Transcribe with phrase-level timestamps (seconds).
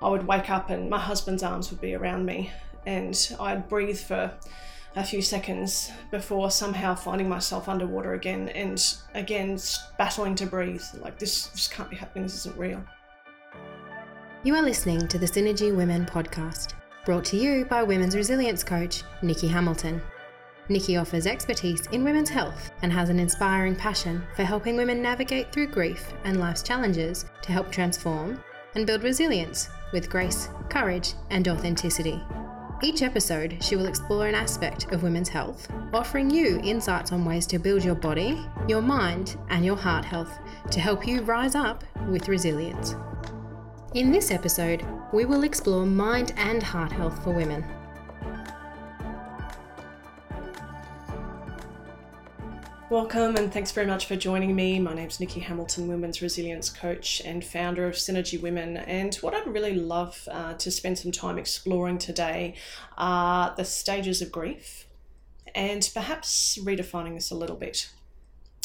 [0.00, 2.52] I would wake up and my husband's arms would be around me,
[2.86, 4.32] and I'd breathe for
[4.94, 8.82] a few seconds before somehow finding myself underwater again and
[9.14, 9.58] again
[9.96, 10.82] battling to breathe.
[10.94, 12.82] Like, this, this can't be happening, this isn't real.
[14.44, 16.74] You are listening to the Synergy Women podcast,
[17.04, 20.00] brought to you by women's resilience coach Nikki Hamilton.
[20.68, 25.50] Nikki offers expertise in women's health and has an inspiring passion for helping women navigate
[25.50, 28.42] through grief and life's challenges to help transform
[28.74, 32.22] and build resilience with grace, courage, and authenticity.
[32.80, 37.46] Each episode, she will explore an aspect of women's health, offering you insights on ways
[37.48, 40.38] to build your body, your mind, and your heart health
[40.70, 42.94] to help you rise up with resilience.
[43.94, 47.64] In this episode, we will explore mind and heart health for women.
[52.90, 54.80] Welcome and thanks very much for joining me.
[54.80, 58.78] My name's Nikki Hamilton, Women's Resilience Coach and founder of Synergy Women.
[58.78, 62.54] And what I'd really love uh, to spend some time exploring today
[62.96, 64.86] are the stages of grief
[65.54, 67.90] and perhaps redefining this a little bit.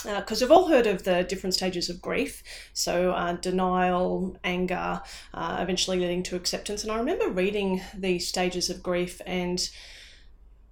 [0.06, 5.02] Because uh, we've all heard of the different stages of grief, so uh, denial, anger,
[5.34, 6.84] uh, eventually leading to acceptance.
[6.84, 9.70] And I remember reading these stages of grief and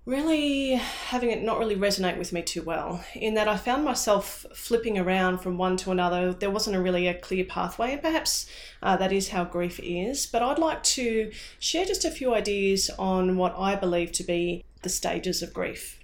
[0.06, 4.46] really having it not really resonate with me too well in that I found myself
[4.56, 6.34] flipping around from one to another.
[6.34, 8.48] There wasn't a really a clear pathway, and perhaps
[8.82, 10.26] uh, that is how grief is.
[10.26, 14.64] But I'd like to share just a few ideas on what I believe to be
[14.82, 16.00] the stages of grief.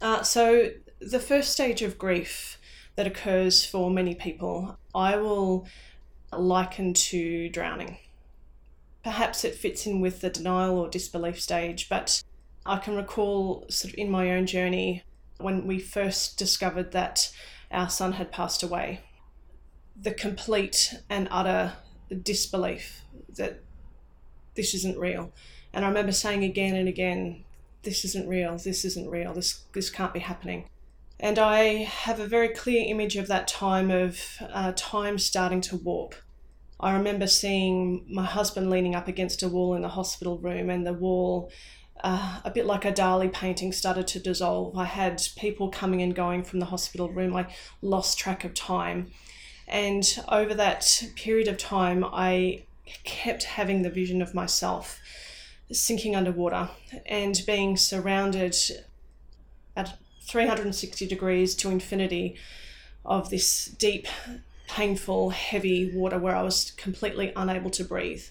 [0.00, 2.58] Uh, so, the first stage of grief
[2.96, 5.66] that occurs for many people, I will
[6.32, 7.96] liken to drowning.
[9.02, 12.22] Perhaps it fits in with the denial or disbelief stage, but
[12.64, 15.02] I can recall sort of in my own journey
[15.38, 17.32] when we first discovered that
[17.70, 19.00] our son had passed away,
[20.00, 21.72] the complete and utter
[22.22, 23.02] disbelief
[23.36, 23.60] that
[24.54, 25.32] this isn't real.
[25.72, 27.44] And I remember saying again and again,
[27.82, 30.68] this isn't real, this isn't real, this, this can't be happening.
[31.18, 35.76] And I have a very clear image of that time of uh, time starting to
[35.76, 36.14] warp.
[36.80, 40.84] I remember seeing my husband leaning up against a wall in the hospital room, and
[40.84, 41.50] the wall
[42.02, 44.76] uh, a bit like a Dali painting started to dissolve.
[44.76, 47.34] I had people coming and going from the hospital room.
[47.36, 49.12] I lost track of time.
[49.68, 52.64] And over that period of time, I
[53.04, 55.00] kept having the vision of myself
[55.70, 56.68] sinking underwater
[57.06, 58.56] and being surrounded
[59.76, 62.36] at 360 degrees to infinity
[63.04, 64.06] of this deep,
[64.68, 68.24] painful, heavy water where I was completely unable to breathe.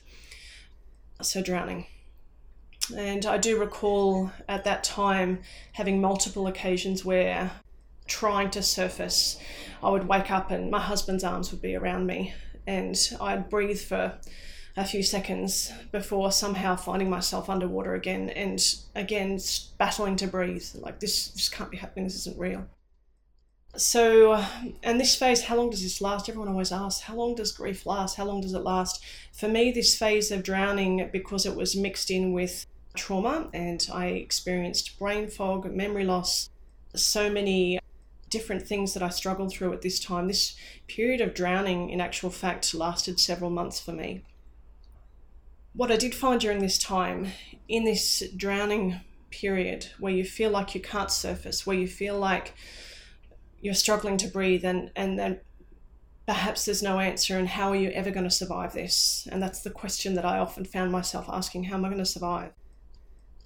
[1.22, 1.86] So, drowning.
[2.96, 5.40] And I do recall at that time
[5.74, 7.52] having multiple occasions where
[8.08, 9.40] trying to surface,
[9.82, 12.34] I would wake up and my husband's arms would be around me
[12.68, 14.18] and I'd breathe for
[14.78, 18.64] a few seconds before somehow finding myself underwater again and
[18.96, 19.40] again
[19.78, 20.66] battling to breathe.
[20.76, 22.66] Like this, this can't be happening, this isn't real.
[23.78, 24.34] So,
[24.84, 26.28] and this phase, how long does this last?
[26.28, 28.18] Everyone always asks, how long does grief last?
[28.18, 29.02] How long does it last?
[29.32, 32.66] For me, this phase of drowning, because it was mixed in with
[32.96, 36.50] trauma and I experienced brain fog, memory loss,
[36.96, 37.80] so many
[38.30, 40.28] different things that I struggled through at this time.
[40.28, 40.56] This
[40.88, 44.24] period of drowning, in actual fact, lasted several months for me.
[45.74, 47.28] What I did find during this time,
[47.68, 52.54] in this drowning period where you feel like you can't surface, where you feel like
[53.62, 55.40] you're struggling to breathe and, and then
[56.26, 59.28] perhaps there's no answer and how are you ever going to survive this?
[59.32, 62.06] And that's the question that I often found myself asking, how am I going to
[62.06, 62.52] survive?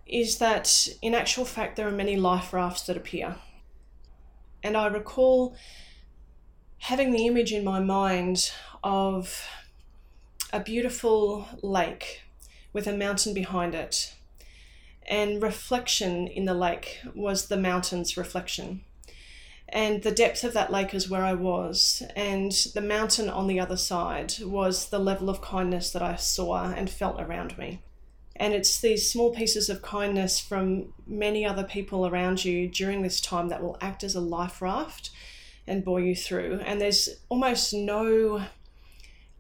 [0.05, 3.35] Is that in actual fact there are many life rafts that appear.
[4.63, 5.55] And I recall
[6.79, 8.51] having the image in my mind
[8.83, 9.47] of
[10.53, 12.21] a beautiful lake
[12.71, 14.13] with a mountain behind it.
[15.07, 18.81] And reflection in the lake was the mountain's reflection.
[19.69, 23.59] And the depth of that lake is where I was, and the mountain on the
[23.59, 27.81] other side was the level of kindness that I saw and felt around me.
[28.37, 33.21] And it's these small pieces of kindness from many other people around you during this
[33.21, 35.09] time that will act as a life raft
[35.67, 36.59] and bore you through.
[36.65, 38.45] And there's almost no,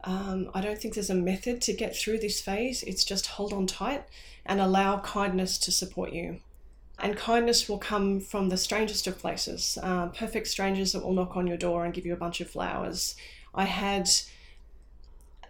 [0.03, 2.83] um, I don't think there's a method to get through this phase.
[2.83, 4.05] It's just hold on tight
[4.45, 6.39] and allow kindness to support you.
[6.97, 9.77] And kindness will come from the strangest of places.
[9.83, 12.49] Uh, perfect strangers that will knock on your door and give you a bunch of
[12.49, 13.15] flowers.
[13.53, 14.09] I had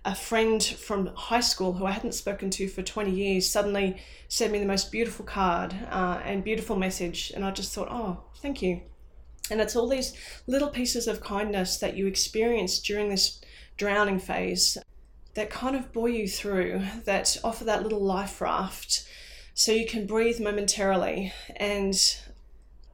[0.05, 3.97] a friend from high school who I hadn't spoken to for 20 years suddenly
[4.27, 7.31] sent me the most beautiful card uh, and beautiful message.
[7.35, 8.81] And I just thought, oh, thank you.
[9.49, 10.13] And it's all these
[10.45, 13.41] little pieces of kindness that you experience during this
[13.77, 14.77] drowning phase
[15.33, 19.07] that kind of buoy you through, that offer that little life raft
[19.55, 22.17] so you can breathe momentarily and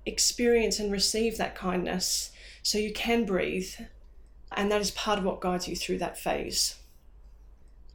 [0.06, 2.32] experience and receive that kindness
[2.64, 3.70] so you can breathe.
[4.54, 6.76] And that is part of what guides you through that phase.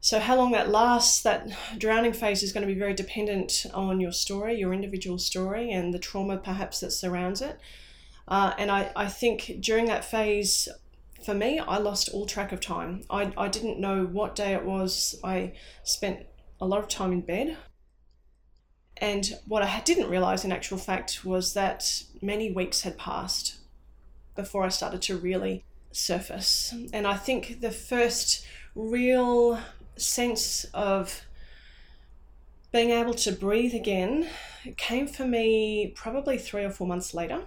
[0.07, 1.49] So, how long that lasts, that
[1.79, 5.93] drowning phase is going to be very dependent on your story, your individual story, and
[5.93, 7.59] the trauma perhaps that surrounds it.
[8.29, 10.69] Uh, and I, I think during that phase,
[11.25, 13.03] for me, I lost all track of time.
[13.11, 15.19] I, I didn't know what day it was.
[15.25, 16.25] I spent
[16.61, 17.57] a lot of time in bed.
[18.99, 23.57] And what I didn't realize, in actual fact, was that many weeks had passed
[24.37, 26.73] before I started to really surface.
[26.93, 29.59] And I think the first real
[29.97, 31.23] sense of
[32.73, 34.29] being able to breathe again
[34.77, 37.43] came for me probably three or four months later.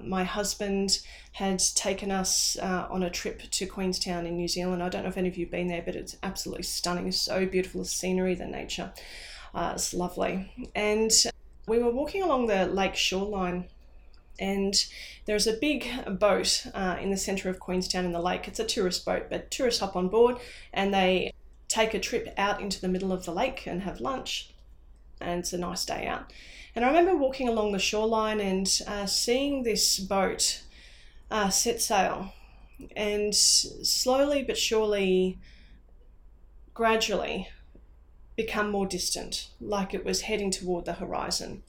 [0.00, 1.00] My husband
[1.32, 4.82] had taken us uh, on a trip to Queenstown in New Zealand.
[4.82, 7.06] I don't know if any of you have been there, but it's absolutely stunning.
[7.08, 8.92] It's so beautiful, the scenery, the nature.
[9.54, 10.50] Uh, it's lovely.
[10.74, 11.12] And
[11.66, 13.66] we were walking along the lake shoreline
[14.38, 14.74] and
[15.26, 15.86] there's a big
[16.18, 18.48] boat uh, in the centre of Queenstown in the lake.
[18.48, 20.38] It's a tourist boat, but tourists hop on board
[20.72, 21.32] and they
[21.72, 24.54] take a trip out into the middle of the lake and have lunch.
[25.20, 26.32] And it's a nice day out.
[26.74, 30.62] And I remember walking along the shoreline and uh, seeing this boat
[31.30, 32.32] uh, set sail
[32.96, 35.38] and slowly but surely,
[36.74, 37.48] gradually,
[38.36, 41.62] become more distant, like it was heading toward the horizon.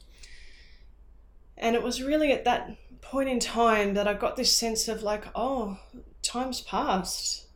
[1.58, 5.04] And it was really at that point in time that I got this sense of
[5.04, 5.78] like, oh,
[6.22, 7.48] time's passed.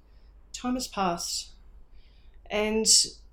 [0.54, 1.52] Time has passed.
[2.50, 2.86] And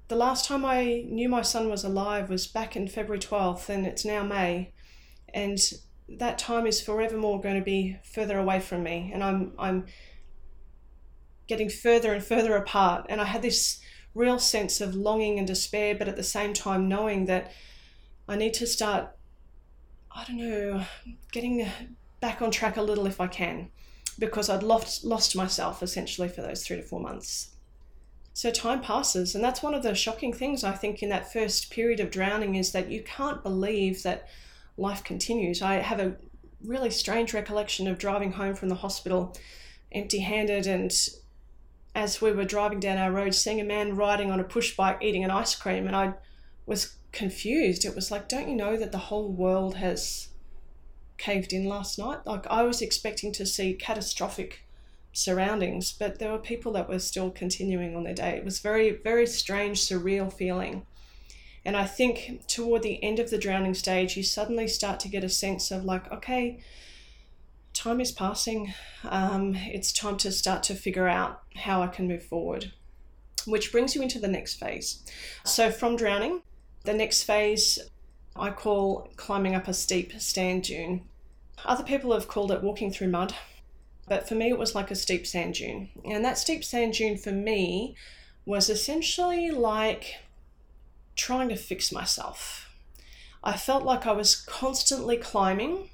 [0.08, 3.86] the last time I knew my son was alive was back in February 12th, and
[3.86, 4.72] it's now May.
[5.32, 5.58] And
[6.08, 9.10] that time is forevermore going to be further away from me.
[9.12, 9.86] And I'm, I'm
[11.46, 13.06] getting further and further apart.
[13.08, 13.80] And I had this
[14.14, 17.52] real sense of longing and despair, but at the same time knowing that
[18.28, 19.16] I need to start,
[20.10, 20.84] I don't know,
[21.32, 21.68] getting
[22.20, 23.70] back on track a little if I can,
[24.18, 27.53] because I'd lost lost myself essentially for those three to four months.
[28.34, 31.70] So time passes, and that's one of the shocking things I think in that first
[31.70, 34.28] period of drowning is that you can't believe that
[34.76, 35.62] life continues.
[35.62, 36.16] I have a
[36.64, 39.36] really strange recollection of driving home from the hospital
[39.92, 40.92] empty handed and
[41.94, 44.98] as we were driving down our road, seeing a man riding on a push bike
[45.00, 46.14] eating an ice cream, and I
[46.66, 47.84] was confused.
[47.84, 50.30] It was like, don't you know that the whole world has
[51.18, 52.26] caved in last night?
[52.26, 54.63] Like, I was expecting to see catastrophic
[55.14, 58.36] surroundings, but there were people that were still continuing on their day.
[58.36, 60.84] It was very, very strange, surreal feeling.
[61.64, 65.24] And I think toward the end of the drowning stage, you suddenly start to get
[65.24, 66.60] a sense of like, okay,
[67.72, 68.74] time is passing.
[69.04, 72.72] Um, it's time to start to figure out how I can move forward,
[73.46, 75.02] which brings you into the next phase.
[75.44, 76.42] So, from drowning,
[76.84, 77.78] the next phase
[78.36, 81.04] I call climbing up a steep sand dune.
[81.64, 83.34] Other people have called it walking through mud,
[84.08, 85.88] but for me, it was like a steep sand dune.
[86.04, 87.96] And that steep sand dune for me
[88.44, 90.16] was essentially like
[91.16, 92.70] trying to fix myself.
[93.42, 95.90] I felt like I was constantly climbing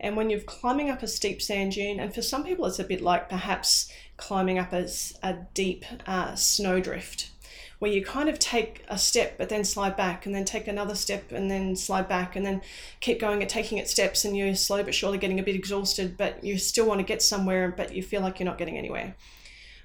[0.00, 2.84] and when you're climbing up a steep sand dune, and for some people it's a
[2.84, 4.88] bit like perhaps climbing up a,
[5.22, 7.30] a deep uh, snowdrift,
[7.78, 10.94] where you kind of take a step but then slide back, and then take another
[10.94, 12.60] step and then slide back, and then
[13.00, 16.16] keep going at taking it steps, and you're slow but surely getting a bit exhausted,
[16.16, 19.14] but you still want to get somewhere, but you feel like you're not getting anywhere.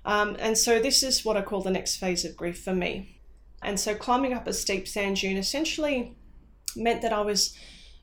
[0.06, 3.20] Um, and so this is what I call the next phase of grief for me.
[3.62, 6.16] And so climbing up a steep sand dune essentially
[6.76, 7.58] meant that I was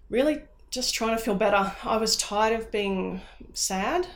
[0.08, 1.74] really just trying to feel better.
[1.84, 3.20] I was tired of being
[3.52, 4.06] sad.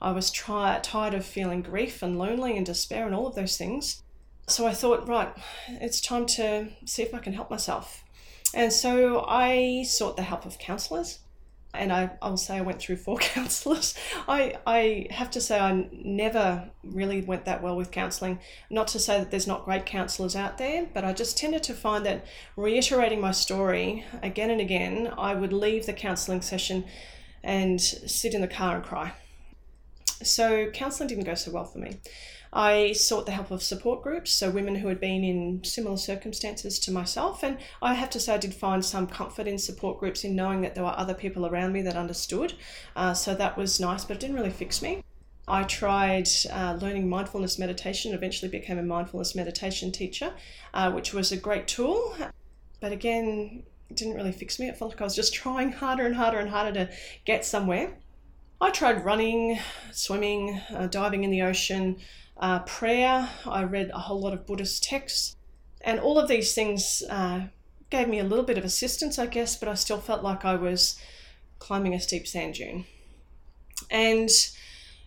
[0.00, 3.56] I was try, tired of feeling grief and lonely and despair and all of those
[3.56, 4.02] things.
[4.48, 5.32] So I thought, right,
[5.68, 8.02] it's time to see if I can help myself.
[8.54, 11.18] And so I sought the help of counsellors
[11.74, 13.94] and I, I'll say I went through four counselors.
[14.26, 18.38] I, I have to say I never really went that well with counseling.
[18.70, 21.74] Not to say that there's not great counselors out there, but I just tended to
[21.74, 22.26] find that
[22.56, 26.84] reiterating my story again and again, I would leave the counseling session
[27.42, 29.12] and sit in the car and cry.
[30.22, 32.00] So counseling didn't go so well for me.
[32.52, 36.78] I sought the help of support groups, so women who had been in similar circumstances
[36.80, 37.42] to myself.
[37.42, 40.62] And I have to say, I did find some comfort in support groups in knowing
[40.62, 42.54] that there were other people around me that understood.
[42.96, 45.02] Uh, so that was nice, but it didn't really fix me.
[45.46, 50.34] I tried uh, learning mindfulness meditation, eventually became a mindfulness meditation teacher,
[50.74, 52.14] uh, which was a great tool.
[52.80, 54.68] But again, it didn't really fix me.
[54.68, 56.90] It felt like I was just trying harder and harder and harder to
[57.24, 57.94] get somewhere.
[58.60, 59.58] I tried running,
[59.92, 61.98] swimming, uh, diving in the ocean,
[62.36, 63.28] uh, prayer.
[63.46, 65.36] I read a whole lot of Buddhist texts.
[65.80, 67.46] And all of these things uh,
[67.90, 70.56] gave me a little bit of assistance, I guess, but I still felt like I
[70.56, 70.98] was
[71.60, 72.84] climbing a steep sand dune.
[73.90, 74.28] And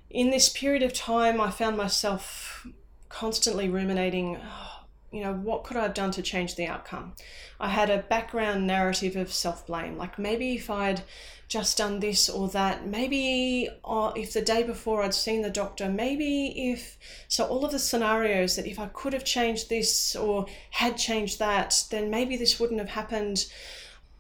[0.10, 2.65] in this period of time, I found myself
[3.10, 4.71] constantly ruminating, oh,
[5.12, 7.13] you know, what could I have done to change the outcome?
[7.60, 11.03] I had a background narrative of self blame, like maybe if I'd
[11.48, 15.89] just done this or that, maybe uh, if the day before I'd seen the doctor,
[15.89, 20.46] maybe if, so all of the scenarios that if I could have changed this or
[20.70, 23.48] had changed that, then maybe this wouldn't have happened.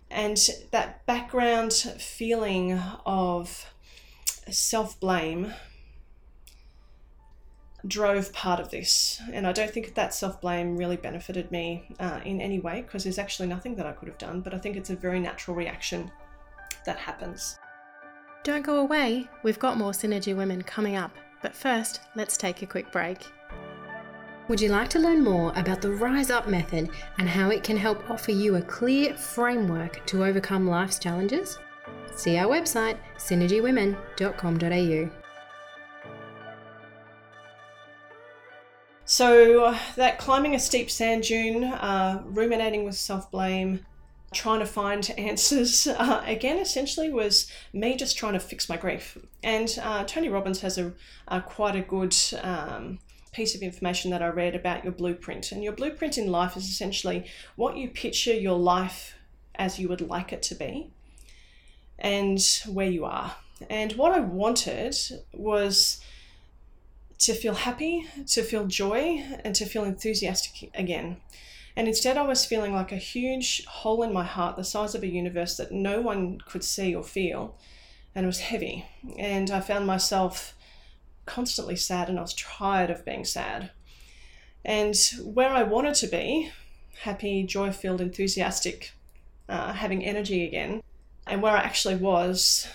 [0.09, 0.37] And
[0.71, 2.73] that background feeling
[3.05, 3.65] of
[4.49, 5.53] self blame
[7.87, 9.21] drove part of this.
[9.33, 13.03] And I don't think that self blame really benefited me uh, in any way because
[13.03, 14.41] there's actually nothing that I could have done.
[14.41, 16.11] But I think it's a very natural reaction
[16.85, 17.57] that happens.
[18.43, 21.11] Don't go away, we've got more Synergy Women coming up.
[21.41, 23.25] But first, let's take a quick break.
[24.47, 27.77] Would you like to learn more about the Rise Up method and how it can
[27.77, 31.57] help offer you a clear framework to overcome life's challenges?
[32.15, 35.20] See our website, synergywomen.com.au.
[39.11, 43.85] So, that climbing a steep sand dune, uh, ruminating with self blame,
[44.31, 49.17] trying to find answers, uh, again, essentially was me just trying to fix my grief.
[49.43, 50.93] And uh, Tony Robbins has a,
[51.27, 52.99] a quite a good um,
[53.33, 55.51] piece of information that I read about your blueprint.
[55.51, 57.25] And your blueprint in life is essentially
[57.57, 59.17] what you picture your life
[59.55, 60.89] as you would like it to be
[61.99, 63.35] and where you are.
[63.69, 64.95] And what I wanted
[65.33, 65.99] was
[67.21, 71.17] to feel happy, to feel joy, and to feel enthusiastic again.
[71.75, 75.03] And instead, I was feeling like a huge hole in my heart, the size of
[75.03, 77.57] a universe that no one could see or feel.
[78.13, 78.85] And it was heavy.
[79.17, 80.55] And I found myself
[81.25, 83.71] constantly sad, and I was tired of being sad.
[84.65, 86.51] And where I wanted to be,
[87.03, 88.91] happy, joy filled, enthusiastic,
[89.47, 90.81] uh, having energy again,
[91.25, 92.67] and where I actually was,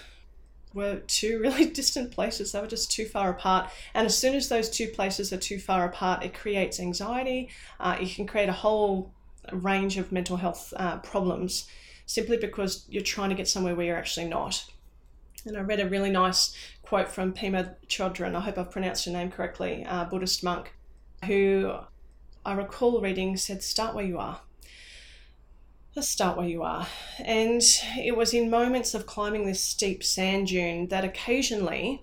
[0.77, 2.53] were two really distant places.
[2.53, 3.71] They were just too far apart.
[3.95, 7.49] And as soon as those two places are too far apart, it creates anxiety.
[7.81, 9.13] Uh, it can create a whole
[9.53, 11.67] range of mental health uh, problems
[12.05, 14.65] simply because you're trying to get somewhere where you're actually not.
[15.45, 19.11] And I read a really nice quote from Pema Chodron, I hope I've pronounced her
[19.11, 20.73] name correctly, Buddhist monk,
[21.25, 21.73] who
[22.45, 24.41] I recall reading said, Start where you are.
[25.97, 26.87] Let's start where you are.
[27.25, 27.63] And
[27.97, 32.03] it was in moments of climbing this steep sand dune that occasionally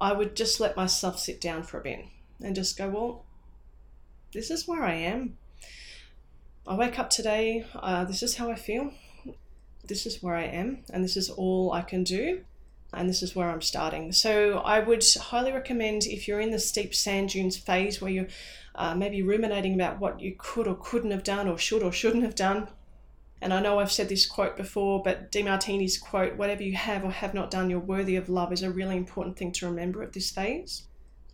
[0.00, 2.04] I would just let myself sit down for a bit
[2.42, 3.24] and just go, well,
[4.32, 5.38] this is where I am.
[6.66, 8.90] I wake up today, uh, this is how I feel,
[9.84, 12.40] this is where I am, and this is all I can do,
[12.92, 14.10] and this is where I'm starting.
[14.10, 18.26] So I would highly recommend if you're in the steep sand dunes phase where you're
[18.74, 22.24] uh, maybe ruminating about what you could or couldn't have done, or should or shouldn't
[22.24, 22.66] have done,
[23.40, 27.10] and I know I've said this quote before, but Demartini's quote, whatever you have or
[27.10, 30.12] have not done, you're worthy of love, is a really important thing to remember at
[30.12, 30.84] this phase.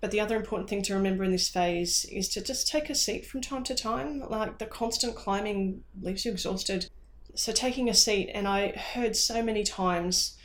[0.01, 2.95] But the other important thing to remember in this phase is to just take a
[2.95, 4.23] seat from time to time.
[4.29, 6.91] Like the constant climbing leaves you exhausted.
[7.35, 10.37] So taking a seat, and I heard so many times,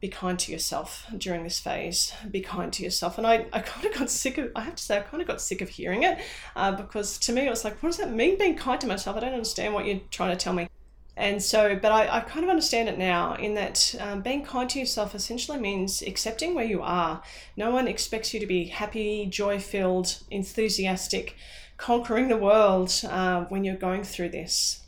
[0.00, 2.12] be kind to yourself during this phase.
[2.30, 3.18] Be kind to yourself.
[3.18, 5.26] And I, I kind of got sick of, I have to say, I kind of
[5.26, 6.18] got sick of hearing it
[6.54, 9.16] uh, because to me it was like, what does that mean, being kind to myself?
[9.16, 10.68] I don't understand what you're trying to tell me.
[11.18, 14.70] And so, but I, I kind of understand it now in that um, being kind
[14.70, 17.22] to yourself essentially means accepting where you are.
[17.56, 21.34] No one expects you to be happy, joy filled, enthusiastic,
[21.76, 24.84] conquering the world uh, when you're going through this.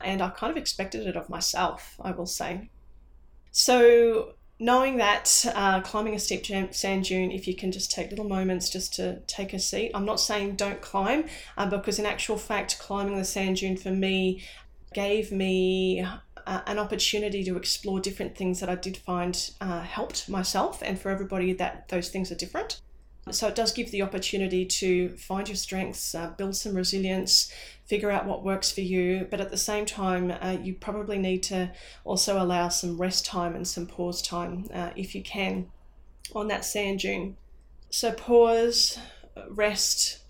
[0.00, 2.70] And I kind of expected it of myself, I will say.
[3.50, 8.28] So, knowing that uh, climbing a steep sand dune, if you can just take little
[8.28, 11.24] moments just to take a seat, I'm not saying don't climb,
[11.58, 14.42] uh, because in actual fact, climbing the sand dune for me
[14.94, 16.06] gave me
[16.46, 20.98] uh, an opportunity to explore different things that I did find uh, helped myself, and
[20.98, 22.80] for everybody, that those things are different.
[23.32, 27.52] So it does give the opportunity to find your strengths, uh, build some resilience,
[27.84, 29.26] figure out what works for you.
[29.28, 31.72] But at the same time, uh, you probably need to
[32.04, 35.66] also allow some rest time and some pause time uh, if you can
[36.36, 37.36] on that sand dune.
[37.90, 38.96] So pause,
[39.50, 40.20] rest,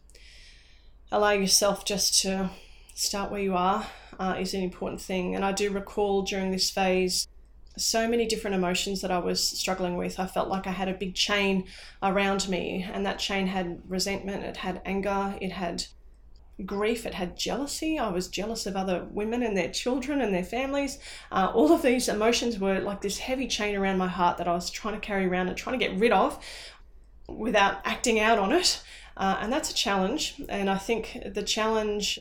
[1.13, 2.51] allow yourself just to
[2.95, 3.87] start where you are
[4.19, 5.35] uh, is an important thing.
[5.35, 7.27] And I do recall during this phase
[7.79, 10.19] so many different emotions that I was struggling with.
[10.19, 11.65] I felt like I had a big chain
[12.03, 15.85] around me, and that chain had resentment, it had anger, it had
[16.65, 17.99] grief, it had jealousy.
[17.99, 20.99] I was jealous of other women and their children and their families.
[21.31, 24.55] Uh, all of these emotions were like this heavy chain around my heart that I
[24.55, 26.43] was trying to carry around and trying to get rid of
[27.29, 28.83] without acting out on it.
[29.19, 30.41] Uh, and that's a challenge.
[30.49, 32.19] And I think the challenge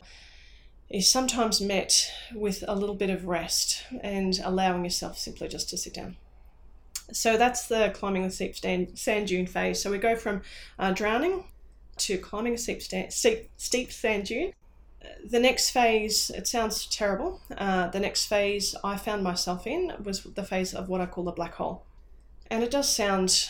[0.88, 5.76] is sometimes met with a little bit of rest and allowing yourself simply just to
[5.76, 6.16] sit down.
[7.12, 9.80] So that's the climbing the steep sand dune phase.
[9.80, 10.42] So we go from
[10.78, 11.44] uh, drowning
[11.98, 14.52] to climbing a steep, stand, steep, steep sand dune.
[15.24, 17.40] The next phase, it sounds terrible.
[17.56, 21.24] Uh, the next phase I found myself in was the phase of what I call
[21.24, 21.84] the black hole.
[22.50, 23.48] And it does sound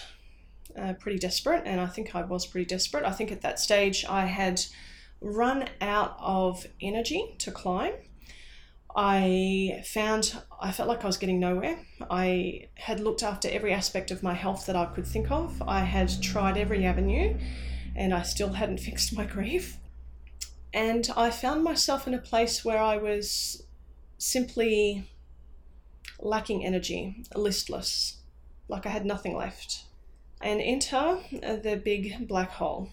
[0.78, 3.04] uh, pretty desperate, and I think I was pretty desperate.
[3.04, 4.62] I think at that stage I had
[5.26, 7.92] run out of energy to climb.
[8.94, 11.78] I found I felt like I was getting nowhere.
[12.10, 15.62] I had looked after every aspect of my health that I could think of.
[15.66, 17.36] I had tried every avenue
[17.94, 19.76] and I still hadn't fixed my grief.
[20.72, 23.62] And I found myself in a place where I was
[24.18, 25.08] simply
[26.20, 28.18] lacking energy, listless,
[28.68, 29.84] like I had nothing left.
[30.40, 32.90] And enter the big black hole.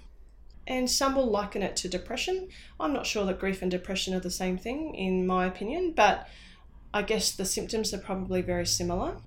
[0.65, 2.48] And some will liken it to depression.
[2.79, 6.27] I'm not sure that grief and depression are the same thing, in my opinion, but
[6.93, 9.17] I guess the symptoms are probably very similar.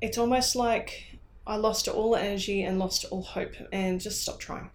[0.00, 4.70] It's almost like I lost all energy and lost all hope and just stopped trying.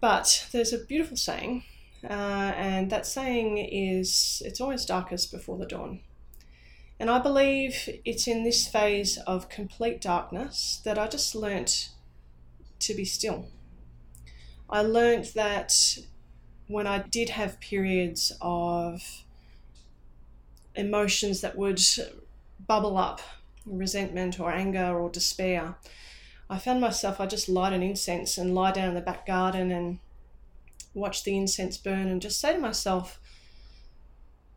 [0.00, 1.64] But there's a beautiful saying,
[2.04, 2.12] uh,
[2.56, 6.00] and that saying is it's always darkest before the dawn.
[7.00, 11.90] And I believe it's in this phase of complete darkness that I just learnt
[12.80, 13.48] to be still.
[14.70, 15.98] I learnt that
[16.66, 19.24] when I did have periods of
[20.74, 21.80] emotions that would
[22.66, 23.20] bubble up,
[23.64, 25.76] resentment or anger or despair,
[26.50, 29.70] I found myself, I just light an incense and lie down in the back garden
[29.70, 29.98] and
[30.94, 33.20] watch the incense burn and just say to myself,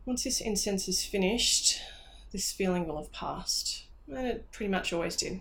[0.04, 1.80] once this incense is finished,
[2.32, 3.84] this feeling will have passed.
[4.08, 5.40] And it pretty much always did.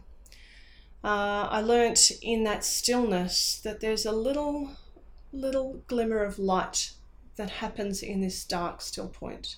[1.04, 4.72] Uh, I learnt in that stillness that there's a little,
[5.32, 6.92] little glimmer of light
[7.38, 9.56] that happens in this dark, still point,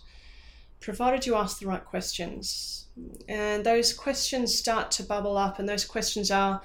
[0.80, 2.86] provided you ask the right questions.
[3.28, 6.62] And those questions start to bubble up, and those questions are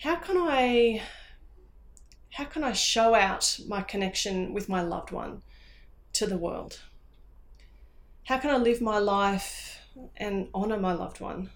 [0.00, 1.02] how can I
[2.30, 5.42] how can I show out my connection with my loved one
[6.14, 6.80] to the world?
[8.24, 9.78] How can I live my life
[10.16, 11.50] and honor my loved one?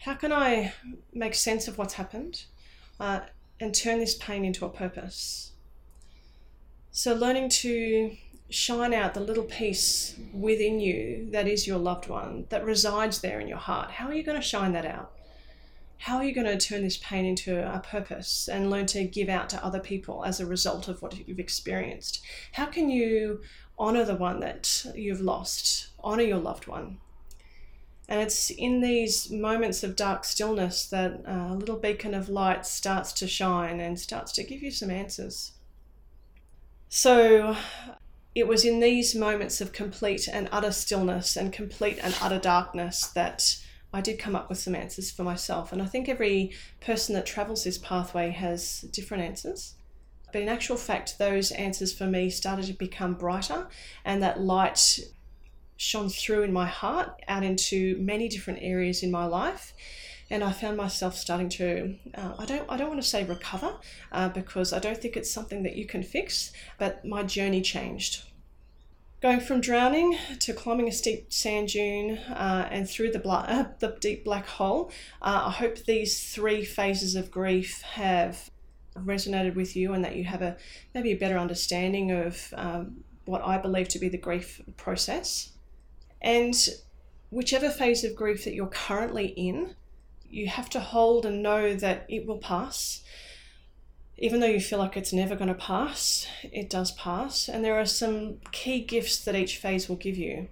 [0.00, 0.72] How can I
[1.12, 2.44] make sense of what's happened
[3.00, 3.20] uh,
[3.60, 5.52] and turn this pain into a purpose?
[6.90, 8.16] So, learning to
[8.50, 13.40] shine out the little piece within you that is your loved one, that resides there
[13.40, 13.90] in your heart.
[13.90, 15.12] How are you going to shine that out?
[15.98, 19.28] how are you going to turn this pain into a purpose and learn to give
[19.28, 22.22] out to other people as a result of what you've experienced?
[22.52, 23.40] How can you
[23.78, 26.98] honor the one that you've lost, honor your loved one?
[28.08, 33.12] And it's in these moments of dark stillness that a little beacon of light starts
[33.14, 35.52] to shine and starts to give you some answers.
[36.88, 37.54] So
[38.34, 43.08] it was in these moments of complete and utter stillness and complete and utter darkness
[43.08, 43.58] that
[43.92, 45.72] I did come up with some answers for myself.
[45.72, 49.74] And I think every person that travels this pathway has different answers.
[50.32, 53.66] But in actual fact, those answers for me started to become brighter,
[54.04, 55.00] and that light
[55.78, 59.72] shone through in my heart out into many different areas in my life.
[60.30, 63.76] And I found myself starting to, uh, I don't, I don't want to say recover,
[64.12, 66.52] uh, because I don't think it's something that you can fix.
[66.78, 68.24] But my journey changed
[69.20, 73.64] Going from drowning to climbing a steep sand dune uh, and through the, bla- uh,
[73.80, 78.48] the deep black hole, uh, I hope these three phases of grief have
[78.94, 80.56] resonated with you and that you have a
[80.94, 85.50] maybe a better understanding of um, what I believe to be the grief process.
[86.20, 86.54] And
[87.30, 89.74] whichever phase of grief that you're currently in,
[90.28, 93.02] you have to hold and know that it will pass
[94.18, 97.48] even though you feel like it's never going to pass, it does pass.
[97.48, 100.48] And there are some key gifts that each phase will give you.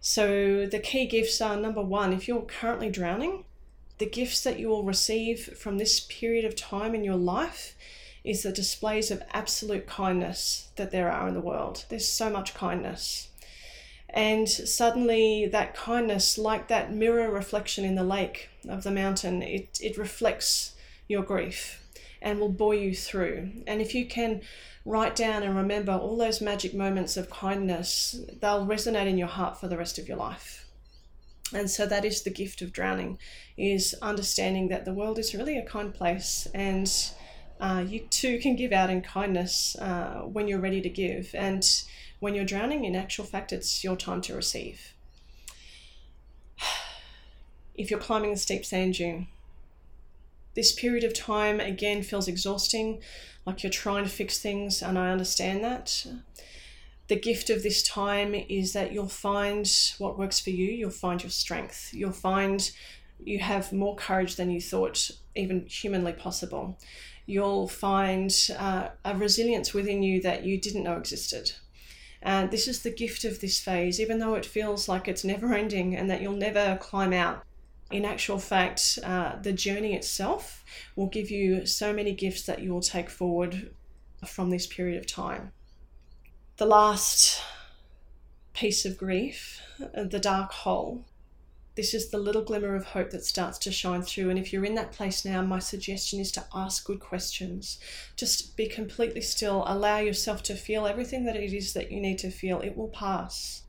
[0.00, 3.44] So, the key gifts are number one, if you're currently drowning,
[3.98, 7.76] the gifts that you will receive from this period of time in your life
[8.24, 11.84] is the displays of absolute kindness that there are in the world.
[11.88, 13.28] There's so much kindness.
[14.10, 19.78] And suddenly, that kindness, like that mirror reflection in the lake of the mountain, it,
[19.82, 20.74] it reflects
[21.08, 21.82] your grief
[22.22, 23.50] and will buoy you through.
[23.66, 24.40] And if you can
[24.84, 29.60] write down and remember all those magic moments of kindness, they'll resonate in your heart
[29.60, 30.66] for the rest of your life.
[31.52, 33.18] And so that is the gift of drowning
[33.56, 36.92] is understanding that the world is really a kind place and
[37.60, 41.30] uh, you too can give out in kindness uh, when you're ready to give.
[41.34, 41.64] And
[42.20, 44.94] when you're drowning, in actual fact, it's your time to receive.
[47.74, 49.26] If you're climbing a steep sand dune,
[50.54, 53.02] this period of time again feels exhausting,
[53.44, 56.06] like you're trying to fix things, and I understand that.
[57.08, 61.22] The gift of this time is that you'll find what works for you, you'll find
[61.22, 62.70] your strength, you'll find
[63.22, 66.78] you have more courage than you thought even humanly possible.
[67.26, 71.52] You'll find uh, a resilience within you that you didn't know existed.
[72.22, 75.54] And this is the gift of this phase, even though it feels like it's never
[75.54, 77.44] ending and that you'll never climb out
[77.90, 80.64] in actual fact, uh, the journey itself
[80.96, 83.70] will give you so many gifts that you will take forward
[84.26, 85.52] from this period of time.
[86.56, 87.40] The last
[88.54, 91.04] piece of grief, uh, the dark hole,
[91.76, 94.30] this is the little glimmer of hope that starts to shine through.
[94.30, 97.78] And if you're in that place now, my suggestion is to ask good questions.
[98.16, 102.18] Just be completely still, allow yourself to feel everything that it is that you need
[102.18, 102.60] to feel.
[102.60, 103.62] It will pass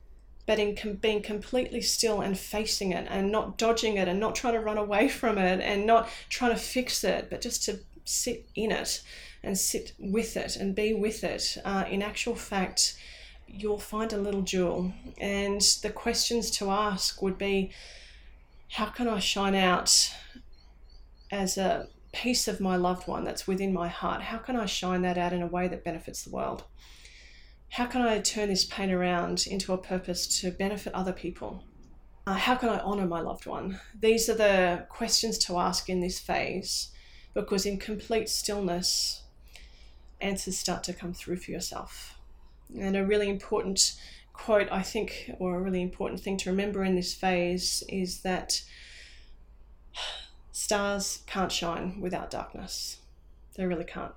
[0.48, 4.34] but in com- being completely still and facing it and not dodging it and not
[4.34, 7.78] trying to run away from it and not trying to fix it, but just to
[8.06, 9.02] sit in it
[9.42, 11.58] and sit with it and be with it.
[11.66, 12.96] Uh, in actual fact,
[13.46, 14.90] you'll find a little jewel.
[15.18, 17.70] And the questions to ask would be
[18.70, 20.14] how can I shine out
[21.30, 24.22] as a piece of my loved one that's within my heart?
[24.22, 26.64] How can I shine that out in a way that benefits the world?
[27.70, 31.62] how can I turn this pain around into a purpose to benefit other people?
[32.26, 33.80] Uh, how can I honor my loved one?
[33.98, 36.90] These are the questions to ask in this phase
[37.34, 39.22] because, in complete stillness,
[40.20, 42.18] answers start to come through for yourself.
[42.78, 43.98] And a really important
[44.38, 48.62] quote, I think, or a really important thing to remember in this phase is that
[50.52, 52.98] stars can't shine without darkness.
[53.56, 54.14] They really can't.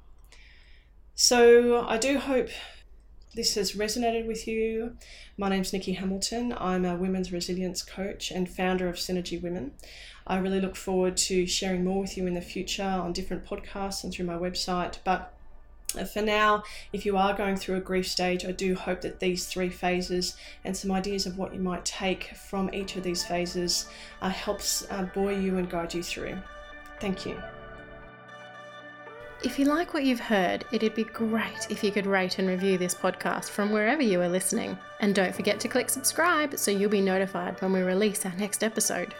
[1.16, 2.50] So, I do hope
[3.34, 4.98] this has resonated with you,
[5.38, 6.54] my name's Nikki Hamilton.
[6.58, 9.72] I'm a women's resilience coach and founder of Synergy Women.
[10.28, 14.04] I really look forward to sharing more with you in the future on different podcasts
[14.04, 14.98] and through my website.
[15.04, 15.34] But
[15.92, 19.46] for now, if you are going through a grief stage, I do hope that these
[19.46, 23.88] three phases and some ideas of what you might take from each of these phases
[24.22, 26.38] uh, helps uh, buoy you and guide you through.
[27.00, 27.42] Thank you.
[29.44, 32.78] If you like what you've heard, it'd be great if you could rate and review
[32.78, 34.78] this podcast from wherever you are listening.
[35.00, 38.64] And don't forget to click subscribe so you'll be notified when we release our next
[38.64, 39.16] episode.